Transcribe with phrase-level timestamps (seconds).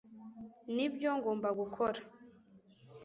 [0.75, 1.99] nibyo ngomba gukora